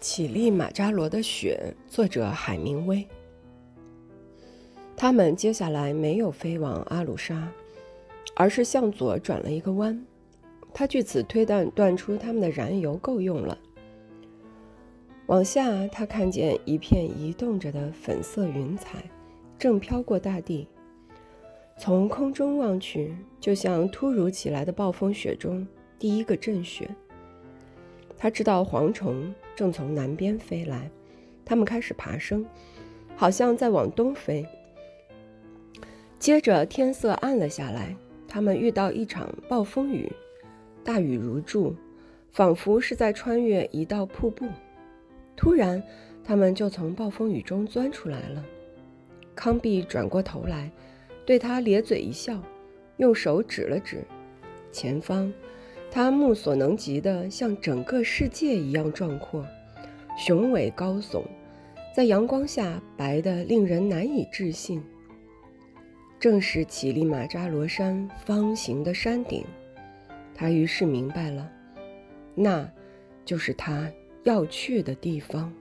[0.00, 3.06] 乞力马扎罗的雪，作者海明威。
[4.96, 7.52] 他们接下来没有飞往阿鲁沙，
[8.34, 10.02] 而是向左转了一个弯。
[10.72, 13.58] 他据此推断断出他们的燃油够用了。
[15.26, 19.04] 往下，他看见一片移动着的粉色云彩，
[19.58, 20.66] 正飘过大地。
[21.78, 25.66] 从空中望去，就像突如其来的暴风雪中
[25.98, 26.88] 第一个阵雪。
[28.22, 30.90] 他知道蝗虫正从南边飞来，
[31.42, 32.44] 它们开始爬升，
[33.16, 34.46] 好像在往东飞。
[36.18, 37.96] 接着天色暗了下来，
[38.28, 40.12] 他们遇到一场暴风雨，
[40.84, 41.74] 大雨如注，
[42.30, 44.46] 仿佛是在穿越一道瀑布。
[45.34, 45.82] 突然，
[46.22, 48.44] 他们就从暴风雨中钻出来了。
[49.34, 50.70] 康碧转过头来，
[51.24, 52.38] 对他咧嘴一笑，
[52.98, 54.04] 用手指了指
[54.70, 55.32] 前方。
[55.90, 59.44] 它目所能及的，像整个世界一样壮阔、
[60.16, 61.24] 雄伟高耸，
[61.94, 64.82] 在阳光下白得令人难以置信。
[66.20, 69.44] 正是乞力马扎罗山方形的山顶。
[70.34, 71.50] 他于是明白了，
[72.34, 72.70] 那
[73.24, 73.90] 就是他
[74.22, 75.52] 要去的地方。